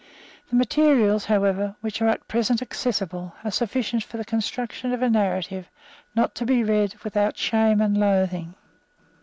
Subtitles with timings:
[0.49, 5.11] The materials, however, which are at present accessible, are sufficient for the construction of a
[5.11, 5.69] narrative
[6.15, 8.55] not to be read without shame and loathing.